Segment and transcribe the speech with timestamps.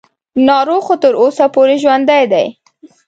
[0.47, 2.47] ناروغ خو تر اوسه پورې ژوندی دی.